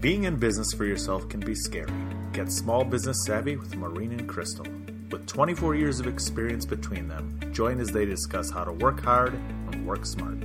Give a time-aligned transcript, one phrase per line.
[0.00, 1.90] Being in business for yourself can be scary.
[2.32, 4.66] Get small business savvy with Maureen and Crystal.
[5.10, 9.32] With 24 years of experience between them, join as they discuss how to work hard
[9.32, 10.36] and work smart.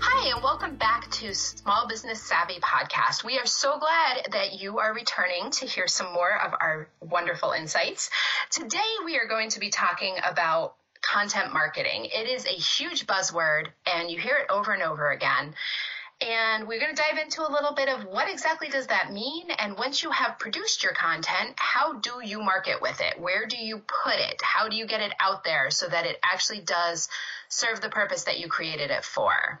[0.00, 3.22] Hi, and welcome back to Small Business Savvy Podcast.
[3.22, 7.52] We are so glad that you are returning to hear some more of our wonderful
[7.52, 8.10] insights.
[8.50, 10.74] Today, we are going to be talking about
[11.06, 12.06] content marketing.
[12.06, 15.54] It is a huge buzzword, and you hear it over and over again.
[16.20, 19.50] And we're going to dive into a little bit of what exactly does that mean?
[19.58, 23.20] And once you have produced your content, how do you market with it?
[23.20, 24.40] Where do you put it?
[24.42, 27.10] How do you get it out there so that it actually does
[27.48, 29.60] serve the purpose that you created it for?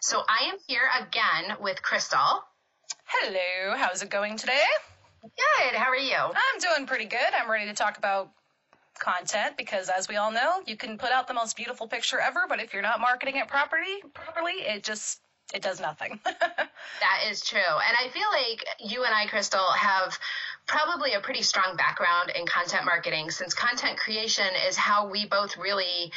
[0.00, 2.42] So I am here again with Crystal.
[3.04, 4.64] Hello, how's it going today?
[5.22, 6.16] Good, how are you?
[6.16, 7.20] I'm doing pretty good.
[7.40, 8.32] I'm ready to talk about
[8.98, 12.46] content because as we all know, you can put out the most beautiful picture ever,
[12.48, 15.20] but if you're not marketing it properly, properly, it just
[15.54, 16.18] it does nothing.
[16.24, 17.58] that is true.
[17.58, 20.18] And I feel like you and I, Crystal, have
[20.66, 25.56] probably a pretty strong background in content marketing since content creation is how we both
[25.56, 26.12] really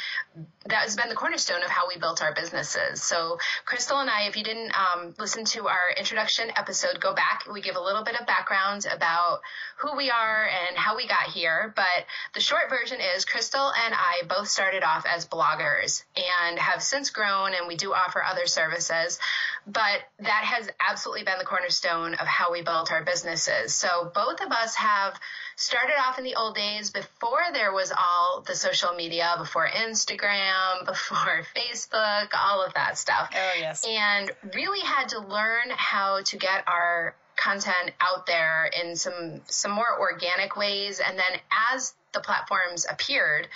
[0.66, 3.02] that has been the cornerstone of how we built our businesses.
[3.02, 7.44] So crystal and i if you didn't um, listen to our introduction episode go back.
[7.52, 9.40] We give a little bit of background about
[9.78, 13.94] who we are and how we got here but the short version is crystal and
[13.94, 18.46] i both started off as bloggers and have since grown and we do offer other
[18.46, 19.18] services
[19.66, 24.40] but that has absolutely been the cornerstone of how we built our businesses so both
[24.40, 25.18] of us have
[25.56, 30.84] started off in the old days before there was all the social media, before Instagram,
[30.86, 33.30] before Facebook, all of that stuff.
[33.34, 33.84] Oh, yes.
[33.88, 39.70] And really had to learn how to get our content out there in some some
[39.70, 41.38] more organic ways and then
[41.74, 43.46] as the platforms appeared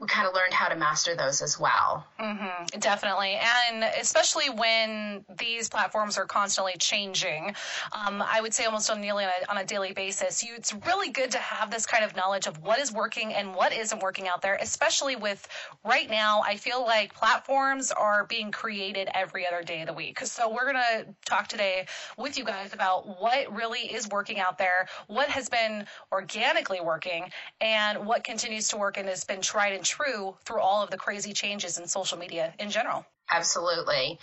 [0.00, 2.06] we kind of learned how to master those as well.
[2.18, 3.38] Mm-hmm, definitely.
[3.68, 7.54] And especially when these platforms are constantly changing,
[7.92, 10.72] um, I would say almost on nearly on a, on a daily basis, you, it's
[10.86, 14.00] really good to have this kind of knowledge of what is working and what isn't
[14.02, 15.46] working out there, especially with
[15.84, 20.20] right now, I feel like platforms are being created every other day of the week.
[20.20, 21.84] So we're going to talk today
[22.16, 27.30] with you guys about what really is working out there, what has been organically working,
[27.60, 30.96] and what continues to work and has been tried and true through all of the
[30.96, 33.04] crazy changes in social media in general.
[33.32, 34.18] Absolutely.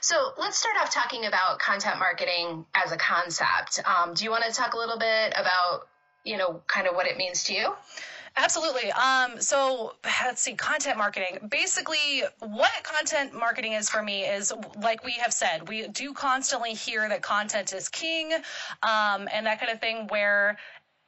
[0.00, 3.80] So let's start off talking about content marketing as a concept.
[3.84, 5.88] Um, do you want to talk a little bit about,
[6.24, 7.72] you know, kind of what it means to you?
[8.34, 8.90] Absolutely.
[8.92, 9.94] Um, so
[10.24, 11.48] let's see, content marketing.
[11.50, 16.72] Basically, what content marketing is for me is, like we have said, we do constantly
[16.72, 18.32] hear that content is king,
[18.82, 20.06] um, and that kind of thing.
[20.08, 20.56] Where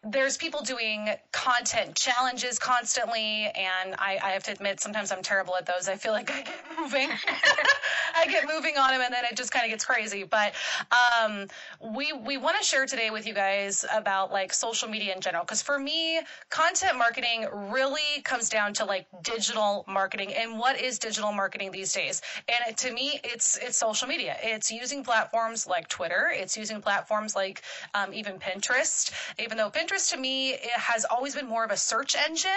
[0.04, 5.56] there's people doing content challenges constantly, and I, I, have to admit sometimes I'm terrible
[5.56, 5.88] at those.
[5.88, 6.44] I feel like I
[6.84, 7.08] moving,
[8.16, 10.24] I get moving on him, and then it just kind of gets crazy.
[10.24, 10.54] But
[10.92, 11.46] um,
[11.80, 15.44] we we want to share today with you guys about like social media in general,
[15.44, 20.98] because for me, content marketing really comes down to like digital marketing and what is
[20.98, 22.22] digital marketing these days.
[22.48, 24.36] And it, to me, it's it's social media.
[24.42, 26.30] It's using platforms like Twitter.
[26.32, 27.62] It's using platforms like
[27.94, 31.76] um, even Pinterest, even though Pinterest to me it has always been more of a
[31.76, 32.50] search engine,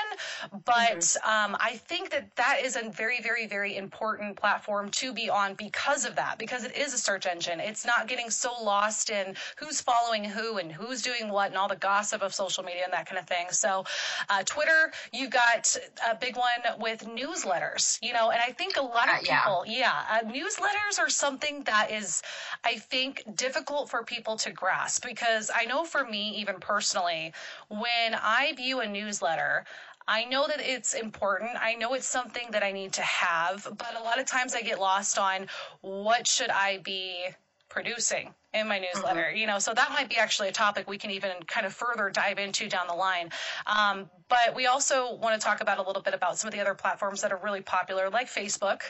[0.65, 1.51] but mm-hmm.
[1.53, 5.53] um, I think that that is a very, very, very important platform to be on
[5.55, 7.59] because of that, because it is a search engine.
[7.59, 11.67] It's not getting so lost in who's following who and who's doing what and all
[11.67, 13.47] the gossip of social media and that kind of thing.
[13.51, 13.85] So,
[14.29, 15.75] uh, Twitter, you've got
[16.09, 19.63] a big one with newsletters, you know, and I think a lot of uh, people,
[19.67, 22.21] yeah, uh, newsletters are something that is,
[22.63, 27.33] I think, difficult for people to grasp because I know for me, even personally,
[27.69, 29.65] when I view a newsletter,
[30.07, 31.51] I know that it's important.
[31.59, 34.61] I know it's something that I need to have, but a lot of times I
[34.61, 35.47] get lost on
[35.81, 37.27] what should I be
[37.69, 39.37] producing in my newsletter mm-hmm.
[39.37, 42.09] you know so that might be actually a topic we can even kind of further
[42.09, 43.29] dive into down the line
[43.65, 46.61] um, but we also want to talk about a little bit about some of the
[46.61, 48.81] other platforms that are really popular like facebook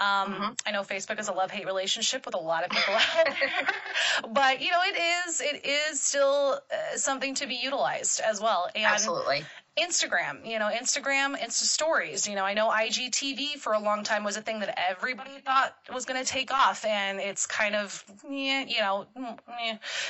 [0.00, 0.52] um, mm-hmm.
[0.66, 4.60] i know facebook is a love-hate relationship with a lot of people out there but
[4.60, 8.84] you know it is it is still uh, something to be utilized as well and
[8.84, 9.44] absolutely
[9.78, 12.28] Instagram, you know, Instagram, Insta stories.
[12.28, 15.74] You know, I know IGTV for a long time was a thing that everybody thought
[15.92, 19.06] was going to take off, and it's kind of, you know,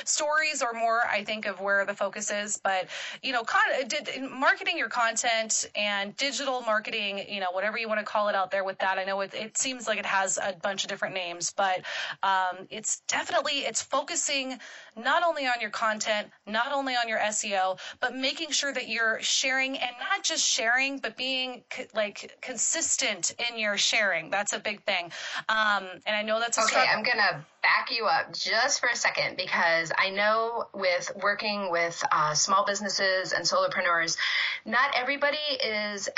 [0.03, 2.57] stories are more, I think, of where the focus is.
[2.63, 2.89] But
[3.23, 7.99] you know, con- did, marketing your content and digital marketing, you know, whatever you want
[7.99, 8.99] to call it out there with that.
[8.99, 11.81] I know it, it seems like it has a bunch of different names, but
[12.21, 14.59] um, it's definitely it's focusing
[14.95, 19.19] not only on your content, not only on your SEO, but making sure that you're
[19.23, 24.29] sharing sharing and not just sharing, but being co- like consistent in your sharing.
[24.29, 25.11] That's a big thing.
[25.49, 26.69] Um, and I know that's a okay.
[26.69, 26.93] struggle.
[26.95, 32.03] I'm gonna back you up just for a second because I know with working with
[32.11, 34.17] uh, small businesses and solopreneurs,
[34.65, 36.09] not everybody is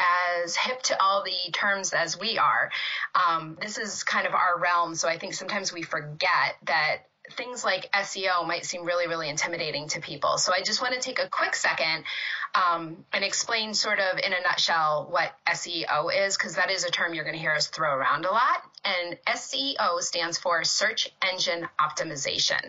[0.43, 2.71] as hip to all the terms as we are.
[3.15, 7.63] Um, this is kind of our realm, so I think sometimes we forget that things
[7.63, 10.37] like SEO might seem really, really intimidating to people.
[10.37, 12.05] So I just want to take a quick second
[12.55, 16.91] um, and explain, sort of in a nutshell, what SEO is, because that is a
[16.91, 18.63] term you're going to hear us throw around a lot.
[18.83, 22.61] And SEO stands for Search Engine Optimization,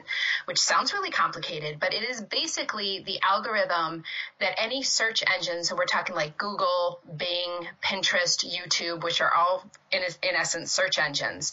[0.46, 4.04] which sounds really complicated, but it is basically the algorithm
[4.40, 9.64] that any search engine, so we're talking like Google, Bing, Pinterest, YouTube, which are all
[9.92, 11.52] in, in essence search engines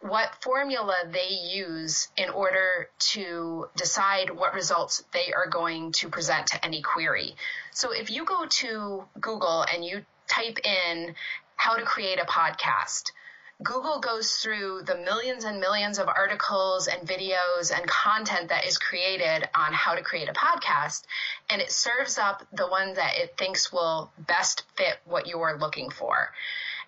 [0.00, 6.46] what formula they use in order to decide what results they are going to present
[6.48, 7.34] to any query.
[7.72, 11.14] So if you go to Google and you type in
[11.56, 13.10] how to create a podcast,
[13.62, 18.78] Google goes through the millions and millions of articles and videos and content that is
[18.78, 21.02] created on how to create a podcast,
[21.50, 25.58] and it serves up the one that it thinks will best fit what you are
[25.58, 26.30] looking for.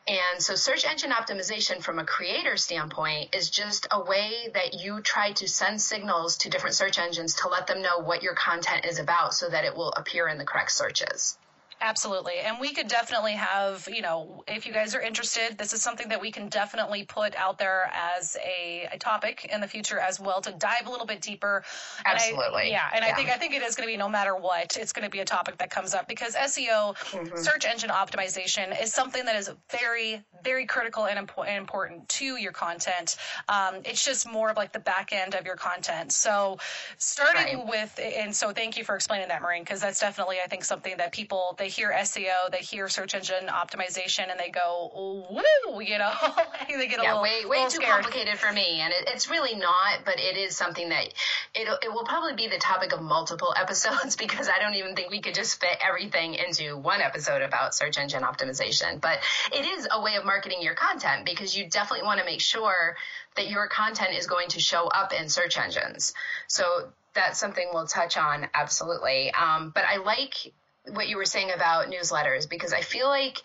[0.08, 5.00] And so search engine optimization from a creator standpoint is just a way that you
[5.00, 8.84] try to send signals to different search engines to let them know what your content
[8.84, 11.38] is about so that it will appear in the correct searches.
[11.82, 12.34] Absolutely.
[12.44, 16.08] And we could definitely have, you know, if you guys are interested, this is something
[16.10, 20.20] that we can definitely put out there as a, a topic in the future as
[20.20, 21.64] well to dive a little bit deeper.
[22.06, 22.44] Absolutely.
[22.44, 22.88] And I, yeah.
[22.94, 23.10] And yeah.
[23.10, 25.10] I think I think it is going to be no matter what, it's going to
[25.10, 27.36] be a topic that comes up because SEO, mm-hmm.
[27.36, 33.16] search engine optimization, is something that is very, very critical and important to your content.
[33.48, 36.12] Um, it's just more of like the back end of your content.
[36.12, 36.58] So
[36.98, 37.68] starting right.
[37.68, 40.96] with, and so thank you for explaining that, Maureen, because that's definitely, I think, something
[40.98, 45.98] that people, they hear SEO, they hear search engine optimization, and they go, "Woo!" You
[45.98, 46.12] know,
[46.68, 48.02] they get a yeah, little way way little too scared.
[48.02, 50.04] complicated for me, and it, it's really not.
[50.04, 51.06] But it is something that
[51.54, 55.10] it it will probably be the topic of multiple episodes because I don't even think
[55.10, 59.00] we could just fit everything into one episode about search engine optimization.
[59.00, 59.18] But
[59.52, 62.96] it is a way of marketing your content because you definitely want to make sure
[63.36, 66.14] that your content is going to show up in search engines.
[66.48, 69.32] So that's something we'll touch on absolutely.
[69.32, 70.52] Um, but I like
[70.90, 73.42] what you were saying about newsletters because I feel like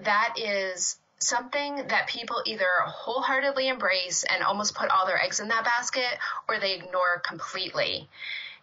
[0.00, 5.48] that is something that people either wholeheartedly embrace and almost put all their eggs in
[5.48, 8.08] that basket or they ignore completely.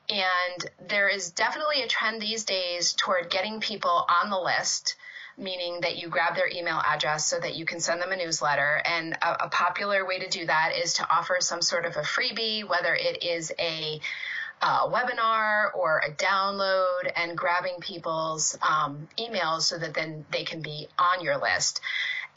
[0.10, 4.96] And there is definitely a trend these days toward getting people on the list,
[5.38, 8.82] meaning that you grab their email address so that you can send them a newsletter.
[8.86, 12.02] And a, a popular way to do that is to offer some sort of a
[12.02, 14.00] freebie, whether it is a
[14.62, 20.62] a webinar or a download and grabbing people's um, emails so that then they can
[20.62, 21.82] be on your list.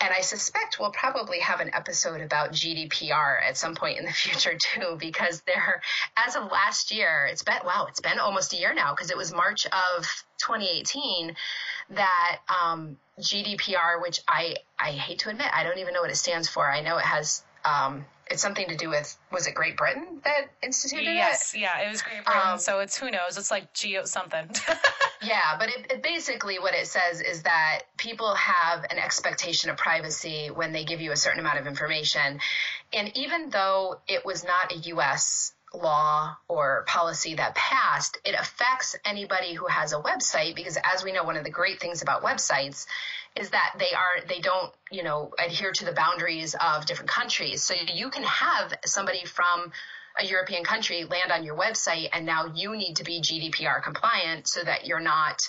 [0.01, 4.13] And I suspect we'll probably have an episode about GDPR at some point in the
[4.13, 5.83] future too, because there,
[6.17, 9.17] as of last year, it's been, wow, it's been almost a year now because it
[9.17, 10.07] was March of
[10.39, 11.37] 2018
[11.91, 16.17] that um, GDPR, which I, I hate to admit, I don't even know what it
[16.17, 16.71] stands for.
[16.71, 20.51] I know it has um, it's something to do with was it Great Britain that
[20.63, 21.61] instituted yes, it?
[21.61, 22.43] Yes, yeah, it was Great Britain.
[22.45, 23.37] Um, so it's who knows?
[23.37, 24.49] It's like geo something.
[25.23, 29.77] yeah, but it, it basically what it says is that people have an expectation of
[29.77, 32.41] privacy when they give you a certain amount of information,
[32.93, 38.97] and even though it was not a U.S law or policy that passed, it affects
[39.05, 42.23] anybody who has a website because as we know, one of the great things about
[42.23, 42.87] websites
[43.37, 47.63] is that they are they don't you know adhere to the boundaries of different countries.
[47.63, 49.73] So you can have somebody from
[50.19, 54.49] a European country land on your website, and now you need to be GDPR compliant
[54.49, 55.49] so that you're not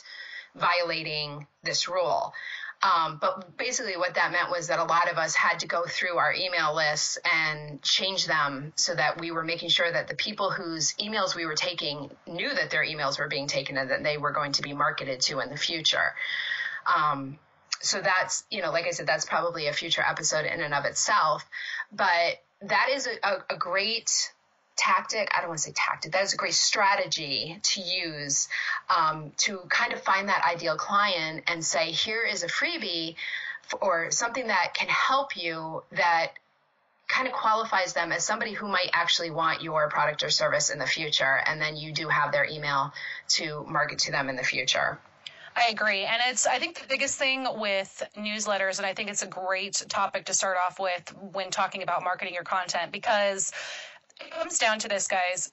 [0.55, 2.33] violating this rule.
[2.83, 5.83] Um, but basically, what that meant was that a lot of us had to go
[5.87, 10.15] through our email lists and change them so that we were making sure that the
[10.15, 14.03] people whose emails we were taking knew that their emails were being taken and that
[14.03, 16.15] they were going to be marketed to in the future.
[16.87, 17.37] Um,
[17.81, 20.85] so that's you know like i said that's probably a future episode in and of
[20.85, 21.43] itself
[21.91, 24.31] but that is a, a great
[24.77, 28.47] tactic i don't want to say tactic that is a great strategy to use
[28.95, 33.15] um, to kind of find that ideal client and say here is a freebie
[33.81, 36.31] or something that can help you that
[37.07, 40.79] kind of qualifies them as somebody who might actually want your product or service in
[40.79, 42.93] the future and then you do have their email
[43.27, 44.97] to market to them in the future
[45.55, 46.05] I agree.
[46.05, 49.83] And it's, I think the biggest thing with newsletters, and I think it's a great
[49.89, 53.51] topic to start off with when talking about marketing your content, because
[54.29, 55.51] comes down to this, guys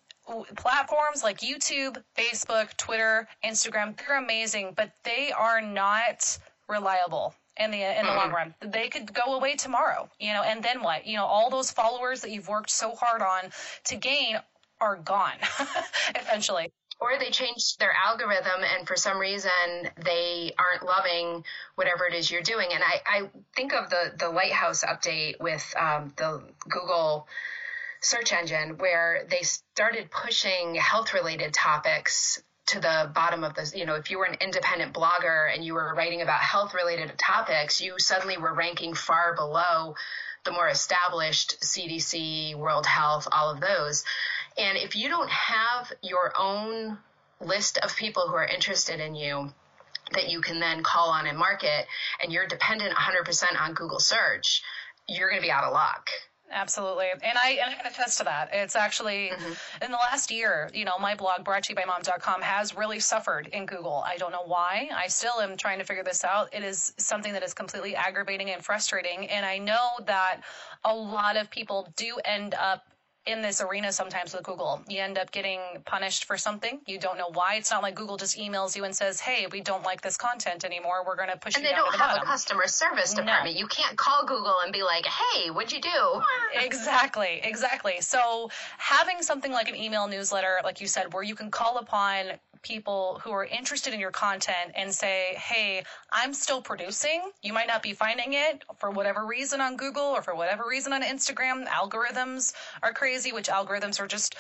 [0.56, 7.98] platforms like YouTube, Facebook, Twitter, Instagram, they're amazing, but they are not reliable in the
[7.98, 8.54] in the long run.
[8.60, 11.06] They could go away tomorrow, you know, and then what?
[11.06, 13.50] You know, all those followers that you've worked so hard on
[13.84, 14.38] to gain
[14.80, 15.36] are gone
[16.14, 16.70] eventually.
[17.00, 19.50] Or they change their algorithm and for some reason
[20.04, 21.44] they aren't loving
[21.76, 22.70] whatever it is you're doing.
[22.72, 27.28] And I, I think of the, the Lighthouse update with um, the Google
[28.00, 33.86] search engine where they started pushing health related topics to the bottom of the, you
[33.86, 37.80] know, if you were an independent blogger and you were writing about health related topics,
[37.80, 39.94] you suddenly were ranking far below
[40.44, 44.04] the more established CDC, World Health, all of those.
[44.56, 46.98] And if you don't have your own
[47.40, 49.52] list of people who are interested in you,
[50.12, 51.86] that you can then call on and market,
[52.22, 54.62] and you're dependent 100% on Google search,
[55.08, 56.08] you're going to be out of luck.
[56.50, 57.06] Absolutely.
[57.12, 58.50] And I, and I can attest to that.
[58.52, 59.84] It's actually mm-hmm.
[59.84, 63.00] in the last year, you know, my blog, brought to you by mom.com, has really
[63.00, 64.02] suffered in Google.
[64.06, 64.88] I don't know why.
[64.94, 66.52] I still am trying to figure this out.
[66.54, 69.28] It is something that is completely aggravating and frustrating.
[69.28, 70.40] And I know that
[70.84, 72.84] a lot of people do end up
[73.28, 74.82] in this arena sometimes with Google.
[74.88, 76.80] You end up getting punished for something.
[76.86, 77.56] You don't know why.
[77.56, 80.64] It's not like Google just emails you and says, "Hey, we don't like this content
[80.64, 81.04] anymore.
[81.06, 83.54] We're going to push and you the bottom." They don't have a customer service department.
[83.54, 83.60] No.
[83.60, 86.22] You can't call Google and be like, "Hey, what'd you do?"
[86.54, 88.00] exactly, exactly.
[88.00, 92.32] So having something like an email newsletter, like you said, where you can call upon
[92.62, 97.30] people who are interested in your content and say, hey, I'm still producing.
[97.42, 100.92] You might not be finding it for whatever reason on Google or for whatever reason
[100.92, 101.66] on Instagram.
[101.66, 104.36] Algorithms are crazy, which algorithms are just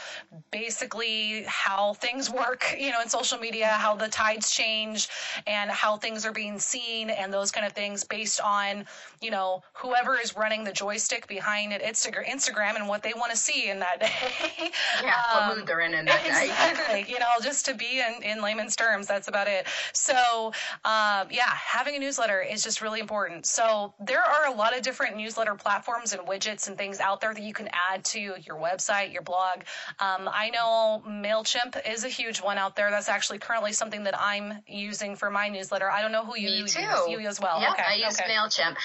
[0.50, 5.08] basically how things work, you know, in social media, how the tides change
[5.46, 8.84] and how things are being seen and those kind of things based on,
[9.20, 13.12] you know, whoever is running the joystick behind it, It's to Instagram and what they
[13.14, 14.70] want to see in that day.
[15.02, 16.54] Yeah, um, what mood they're in in that exactly, day.
[16.70, 17.12] Exactly.
[17.12, 19.06] you know, just to be in, in layman's terms.
[19.06, 19.66] That's about it.
[19.92, 20.52] So,
[20.84, 23.46] um, yeah, having a newsletter is just really important.
[23.46, 27.34] So, there are a lot of different newsletter platforms and widgets and things out there
[27.34, 29.60] that you can add to your website, your blog.
[30.00, 32.90] Um, I know MailChimp is a huge one out there.
[32.90, 35.90] That's actually currently something that I'm using for my newsletter.
[35.90, 36.76] I don't know who you use.
[36.76, 37.60] You as well.
[37.60, 37.82] Yeah, okay.
[37.86, 38.32] I use okay.
[38.32, 38.76] MailChimp.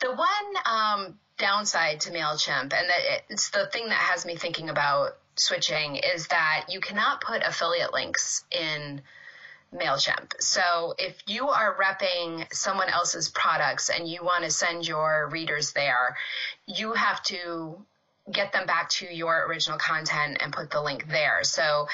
[0.00, 0.28] The one
[0.66, 2.86] um, downside to MailChimp, and
[3.28, 7.92] it's the thing that has me thinking about switching is that you cannot put affiliate
[7.92, 9.00] links in
[9.74, 10.34] MailChimp.
[10.40, 15.72] So if you are repping someone else's products and you want to send your readers
[15.72, 16.16] there,
[16.66, 17.76] you have to
[18.30, 21.40] get them back to your original content and put the link there.
[21.42, 21.88] So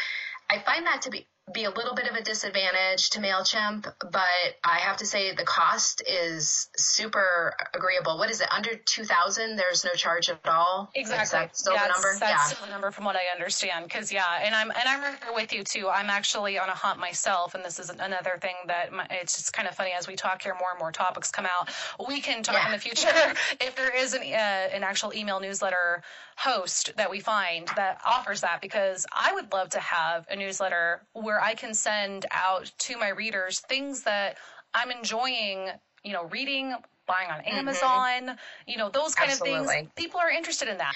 [0.51, 4.57] I find that to be be a little bit of a disadvantage to MailChimp, but
[4.65, 8.19] I have to say the cost is super agreeable.
[8.19, 8.49] What is it?
[8.51, 10.91] Under 2000 there's no charge at all?
[10.95, 11.41] Exactly.
[11.41, 12.17] Is still yeah, the number?
[12.19, 12.43] That's yeah.
[12.45, 13.89] still the number from what I understand.
[13.91, 15.89] Cause yeah, and I'm, and I'm with you too.
[15.89, 17.55] I'm actually on a hunt myself.
[17.55, 20.43] And this is another thing that my, it's just kind of funny as we talk
[20.43, 21.71] here, more and more topics come out.
[22.09, 22.67] We can talk yeah.
[22.67, 23.09] in the future
[23.61, 26.03] if there is an, uh, an actual email newsletter
[26.39, 31.03] host that we find that offers that because I would love to have a newsletter
[31.13, 34.37] where I can send out to my readers things that
[34.75, 35.69] I'm enjoying,
[36.05, 36.75] you know, reading,
[37.07, 37.59] buying on mm-hmm.
[37.59, 38.33] Amazon, mm-hmm.
[38.67, 39.61] you know, those kind Absolutely.
[39.61, 39.89] of things.
[39.97, 40.95] People are interested in that.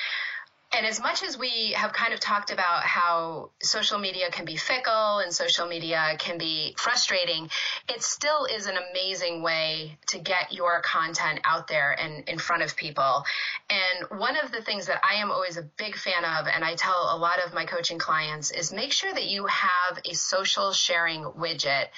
[0.74, 4.56] And as much as we have kind of talked about how social media can be
[4.56, 7.50] fickle and social media can be frustrating,
[7.90, 12.62] it still is an amazing way to get your content out there and in front
[12.62, 13.24] of people.
[13.68, 16.74] And one of the things that I am always a big fan of, and I
[16.74, 20.72] tell a lot of my coaching clients, is make sure that you have a social
[20.72, 21.88] sharing widget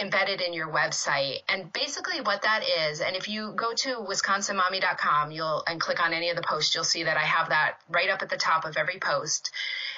[0.00, 1.38] embedded in your website.
[1.48, 6.12] And basically what that is, and if you go to wisconsinmommy.com, you'll and click on
[6.12, 8.64] any of the posts, you'll see that I have that right up at the top
[8.64, 9.50] of every post.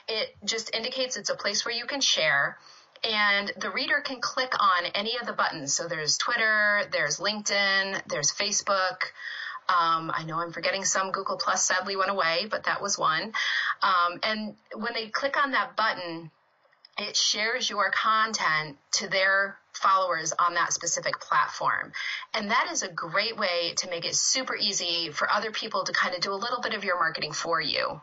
[0.09, 2.57] It just indicates it's a place where you can share
[3.03, 5.73] and the reader can click on any of the buttons.
[5.73, 9.03] So there's Twitter, there's LinkedIn, there's Facebook.
[9.69, 11.13] Um, I know I'm forgetting some.
[11.13, 13.33] Google Plus sadly went away, but that was one.
[13.83, 16.31] Um, and when they click on that button,
[16.99, 21.93] it shares your content to their followers on that specific platform.
[22.35, 25.93] And that is a great way to make it super easy for other people to
[25.93, 28.01] kind of do a little bit of your marketing for you.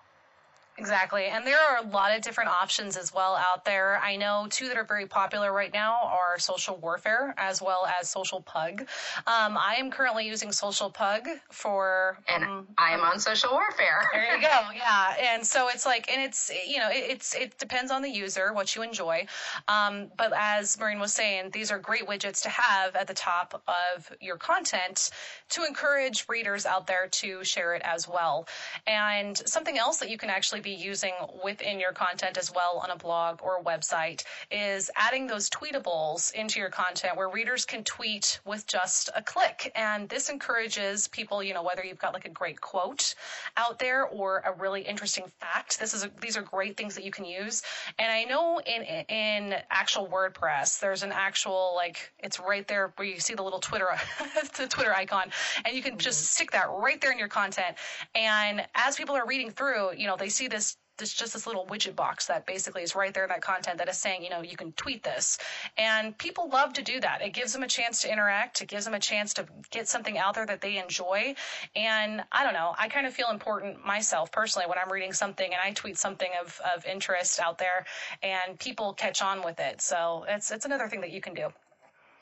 [0.77, 1.25] Exactly.
[1.25, 4.00] And there are a lot of different options as well out there.
[4.03, 8.10] I know two that are very popular right now are Social Warfare as well as
[8.10, 8.81] Social Pug.
[9.25, 12.19] Um, I am currently using Social Pug for.
[12.27, 14.07] And um, I am on Social Warfare.
[14.13, 14.48] there you go.
[14.77, 15.15] Yeah.
[15.34, 18.53] And so it's like, and it's, you know, it, it's, it depends on the user,
[18.53, 19.25] what you enjoy.
[19.67, 23.63] Um, but as Maureen was saying, these are great widgets to have at the top
[23.67, 25.10] of your content
[25.50, 28.48] to encourage readers out there to share it as well.
[28.86, 31.13] And something else that you can actually be using
[31.45, 36.33] within your content as well on a blog or a website is adding those tweetables
[36.33, 39.71] into your content where readers can tweet with just a click.
[39.75, 43.15] And this encourages people, you know, whether you've got like a great quote
[43.55, 45.79] out there or a really interesting fact.
[45.79, 47.63] This is a, these are great things that you can use.
[47.97, 53.07] And I know in in actual WordPress, there's an actual like it's right there where
[53.07, 53.88] you see the little Twitter
[54.57, 55.31] the Twitter icon,
[55.63, 56.36] and you can just mm-hmm.
[56.36, 57.77] stick that right there in your content.
[58.15, 60.57] And as people are reading through, you know, they see this
[60.98, 63.98] there's just this little widget box that basically is right there that content that is
[63.98, 65.38] saying, you know, you can tweet this.
[65.78, 67.22] And people love to do that.
[67.22, 68.62] It gives them a chance to interact.
[68.62, 71.36] It gives them a chance to get something out there that they enjoy.
[71.76, 75.46] And I don't know, I kind of feel important myself personally when I'm reading something
[75.46, 77.86] and I tweet something of, of interest out there
[78.24, 79.82] and people catch on with it.
[79.82, 81.50] So it's, it's another thing that you can do.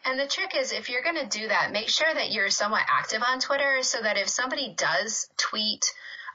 [0.08, 2.84] And the trick is if you're going to do that, make sure that you're somewhat
[2.88, 5.84] active on Twitter so that if somebody does tweet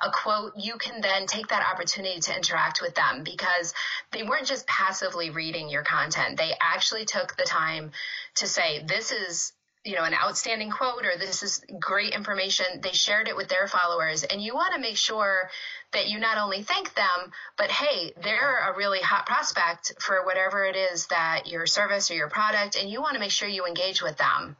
[0.02, 3.74] a quote, you can then take that opportunity to interact with them because
[4.12, 6.36] they weren't just passively reading your content.
[6.36, 7.92] They actually took the time
[8.36, 9.52] to say, this is
[9.84, 12.66] you know, an outstanding quote or this is great information.
[12.82, 15.48] They shared it with their followers and you want to make sure
[15.92, 20.64] that you not only thank them, but hey, they're a really hot prospect for whatever
[20.66, 23.64] it is that your service or your product and you want to make sure you
[23.64, 24.56] engage with them.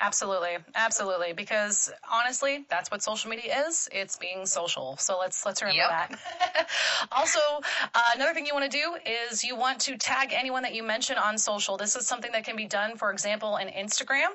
[0.00, 1.34] Absolutely, absolutely.
[1.34, 3.86] Because honestly, that's what social media is.
[3.92, 4.96] It's being social.
[4.96, 6.18] So let's let's remember yep.
[6.18, 6.68] that.
[7.12, 7.38] also,
[7.94, 8.96] uh, another thing you want to do
[9.30, 11.76] is you want to tag anyone that you mention on social.
[11.76, 14.28] This is something that can be done, for example, in Instagram.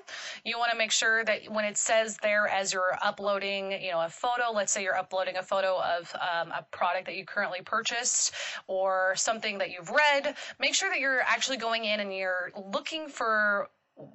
[0.44, 4.02] You want to make sure that when it says there as you're uploading, you know,
[4.02, 4.52] a photo.
[4.54, 8.34] Let's say you're uploading a photo of um, a product that you currently purchased
[8.68, 10.36] or something that you've read.
[10.60, 13.70] Make sure that you're actually going in and you're looking for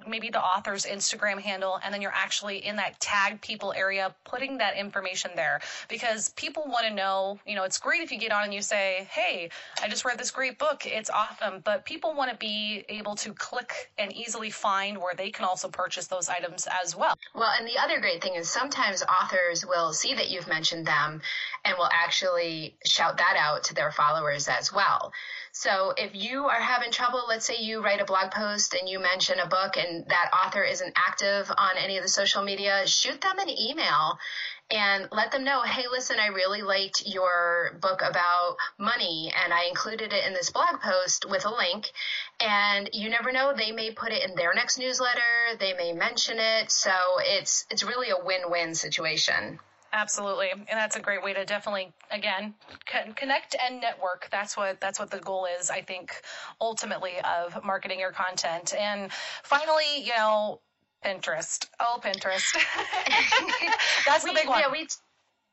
[0.06, 4.58] maybe the author's Instagram handle, and then you're actually in that tag people area, putting
[4.58, 7.38] that information there because people want to know.
[7.46, 9.50] You know, it's great if you get on and you say, "Hey,
[9.82, 10.86] I just read this great book.
[10.86, 15.30] It's awesome," but people want to be able to click and easily find where they
[15.30, 17.14] can also purchase those items as well.
[17.34, 21.22] Well, and the other great thing is sometimes authors will see that you've mentioned them
[21.64, 25.12] and will actually shout that out to their followers as well.
[25.52, 29.00] So if you are having trouble, let's say you write a blog post and you
[29.00, 33.20] mention a book and that author isn't active on any of the social media, shoot
[33.20, 34.18] them an email
[34.70, 39.64] and let them know, hey, listen, I really liked your book about money and I
[39.64, 41.90] included it in this blog post with a link.
[42.38, 46.38] And you never know, they may put it in their next newsletter, they may mention
[46.38, 46.70] it.
[46.70, 49.58] So it's, it's really a win-win situation.
[49.92, 52.54] Absolutely, and that's a great way to definitely again
[53.16, 54.28] connect and network.
[54.30, 55.68] That's what that's what the goal is.
[55.68, 56.22] I think
[56.60, 58.72] ultimately of marketing your content.
[58.74, 60.60] And finally, you know,
[61.04, 61.66] Pinterest.
[61.80, 62.54] Oh, Pinterest.
[64.06, 64.60] that's the big one.
[64.60, 64.86] Yeah, we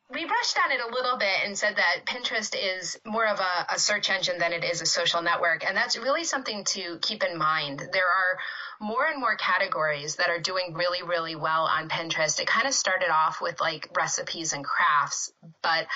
[0.10, 3.74] we brushed on it a little bit and said that Pinterest is more of a,
[3.74, 5.68] a, search engine than it is a social network.
[5.68, 7.80] And that's really something to keep in mind.
[7.92, 8.40] There are
[8.80, 12.40] more and more categories that are doing really, really well on Pinterest.
[12.40, 15.88] It kind of started off with like recipes and crafts, but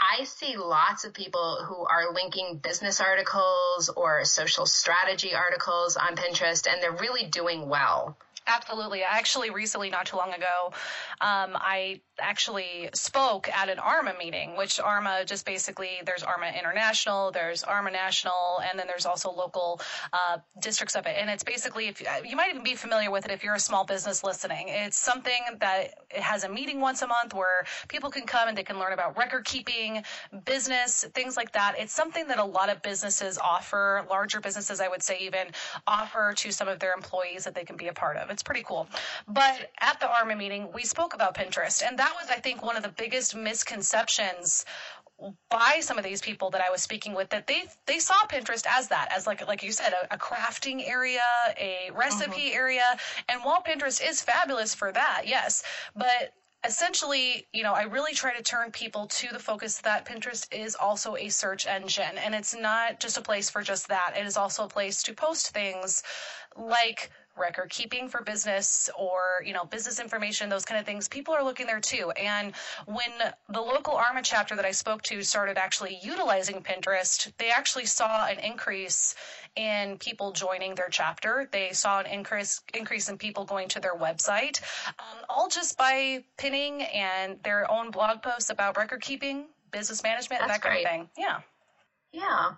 [0.00, 6.14] I see lots of people who are linking business articles or social strategy articles on
[6.14, 8.16] Pinterest, and they're really doing well.
[8.48, 9.04] Absolutely.
[9.04, 10.72] I actually, recently, not too long ago,
[11.20, 17.30] um, I actually spoke at an ARMA meeting, which ARMA just basically there's ARMA International,
[17.30, 19.80] there's ARMA National, and then there's also local
[20.12, 21.16] uh, districts of it.
[21.18, 23.84] And it's basically, if you might even be familiar with it if you're a small
[23.84, 24.68] business listening.
[24.68, 28.56] It's something that it has a meeting once a month where people can come and
[28.56, 30.02] they can learn about record keeping,
[30.46, 31.74] business, things like that.
[31.78, 35.48] It's something that a lot of businesses offer, larger businesses, I would say, even
[35.86, 38.30] offer to some of their employees that they can be a part of.
[38.30, 38.88] It's pretty cool.
[39.26, 42.76] But at the ARMA meeting, we spoke about Pinterest, and that was, I think, one
[42.76, 44.64] of the biggest misconceptions
[45.50, 48.64] by some of these people that I was speaking with that they they saw Pinterest
[48.68, 51.20] as that as like like you said a, a crafting area
[51.58, 52.56] a recipe mm-hmm.
[52.56, 52.96] area
[53.28, 55.64] and while Pinterest is fabulous for that yes
[55.96, 56.32] but
[56.66, 60.74] essentially, you know, I really try to turn people to the focus that Pinterest is
[60.74, 64.14] also a search engine and it's not just a place for just that.
[64.18, 66.02] It is also a place to post things
[66.56, 71.34] like record keeping for business or you know business information those kind of things people
[71.34, 72.10] are looking there too.
[72.12, 72.52] And
[72.86, 73.10] when
[73.48, 78.26] the local arma chapter that i spoke to started actually utilizing pinterest they actually saw
[78.26, 79.14] an increase
[79.56, 81.48] in people joining their chapter.
[81.50, 84.60] They saw an increase increase in people going to their website
[84.98, 90.40] um, all just by pinning and their own blog posts about record keeping business management
[90.40, 90.86] That's and that kind great.
[90.86, 91.08] of thing.
[91.16, 91.40] Yeah.
[92.12, 92.52] Yeah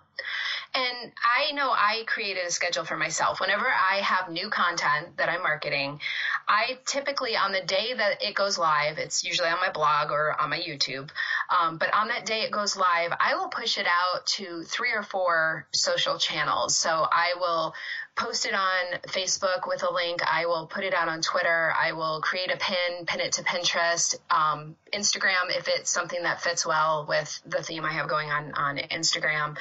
[0.73, 3.41] And I know I created a schedule for myself.
[3.41, 5.99] Whenever I have new content that I'm marketing,
[6.47, 10.39] I typically, on the day that it goes live, it's usually on my blog or
[10.39, 11.09] on my YouTube,
[11.49, 14.91] um, but on that day it goes live, I will push it out to three
[14.93, 16.77] or four social channels.
[16.77, 17.73] So I will
[18.15, 20.19] post it on Facebook with a link.
[20.25, 21.73] I will put it out on Twitter.
[21.79, 26.41] I will create a pin, pin it to Pinterest, um, Instagram if it's something that
[26.41, 29.57] fits well with the theme I have going on on Instagram.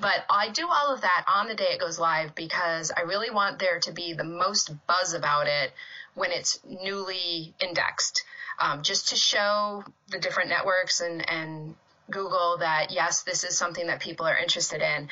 [0.00, 3.30] But I do all of that on the day it goes live because I really
[3.30, 5.72] want there to be the most buzz about it
[6.14, 8.24] when it's newly indexed,
[8.60, 11.74] um, just to show the different networks and and
[12.10, 15.08] Google that yes, this is something that people are interested in.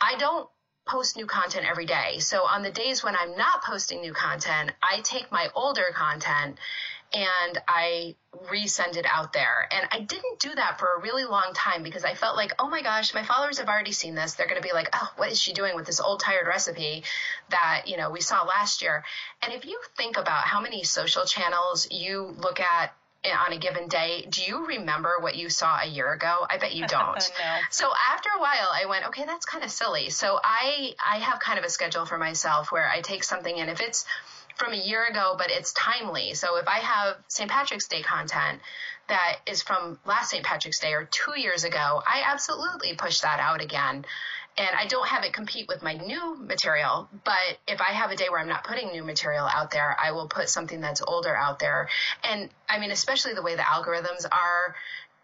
[0.00, 0.48] I don't
[0.86, 2.18] post new content every day.
[2.18, 6.58] So on the days when I'm not posting new content, I take my older content
[7.12, 8.16] and I
[8.50, 9.68] resend it out there.
[9.70, 12.68] And I didn't do that for a really long time because I felt like, oh
[12.68, 14.34] my gosh, my followers have already seen this.
[14.34, 17.04] They're going to be like, oh, what is she doing with this old tired recipe
[17.50, 19.04] that, you know, we saw last year?
[19.42, 22.92] And if you think about how many social channels you look at
[23.32, 26.46] on a given day, do you remember what you saw a year ago?
[26.48, 27.16] I bet you don't.
[27.16, 27.58] no.
[27.70, 30.10] So after a while, I went, okay, that's kind of silly.
[30.10, 33.68] So I I have kind of a schedule for myself where I take something in
[33.68, 34.04] if it's
[34.56, 36.34] from a year ago, but it's timely.
[36.34, 37.50] So if I have St.
[37.50, 38.60] Patrick's Day content
[39.08, 40.44] that is from last St.
[40.44, 44.04] Patrick's Day or two years ago, I absolutely push that out again
[44.56, 47.08] and I don't have it compete with my new material.
[47.24, 50.12] But if I have a day where I'm not putting new material out there, I
[50.12, 51.88] will put something that's older out there.
[52.22, 54.76] And I mean, especially the way the algorithms are,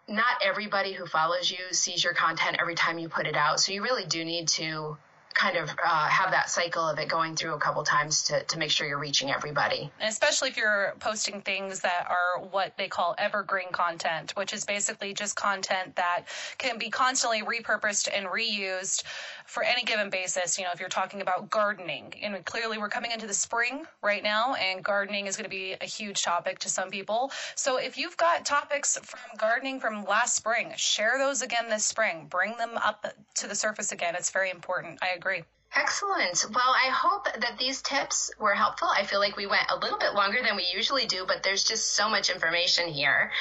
[0.07, 3.59] not everybody who follows you sees your content every time you put it out.
[3.59, 4.97] So you really do need to
[5.33, 8.57] kind of uh, have that cycle of it going through a couple times to, to
[8.57, 9.91] make sure you're reaching everybody.
[10.01, 15.13] Especially if you're posting things that are what they call evergreen content, which is basically
[15.13, 16.25] just content that
[16.57, 19.03] can be constantly repurposed and reused
[19.45, 20.57] for any given basis.
[20.57, 24.23] You know, if you're talking about gardening, and clearly we're coming into the spring right
[24.23, 27.31] now, and gardening is going to be a huge topic to some people.
[27.55, 32.27] So if you've got topics from gardening from last spring, share those again this spring.
[32.29, 34.15] Bring them up to the surface again.
[34.15, 34.99] It's very important.
[35.01, 35.43] I agree.
[35.73, 36.45] Excellent.
[36.53, 38.89] Well, I hope that these tips were helpful.
[38.89, 41.63] I feel like we went a little bit longer than we usually do, but there's
[41.63, 43.31] just so much information here.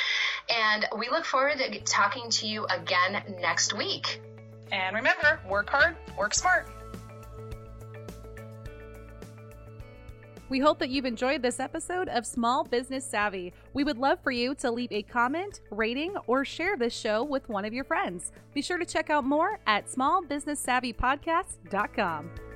[0.48, 4.20] And we look forward to talking to you again next week.
[4.70, 6.68] And remember, work hard, work smart.
[10.50, 13.52] We hope that you've enjoyed this episode of Small Business Savvy.
[13.72, 17.48] We would love for you to leave a comment, rating, or share this show with
[17.48, 18.32] one of your friends.
[18.52, 22.49] Be sure to check out more at smallbusinesssavvypodcast.com.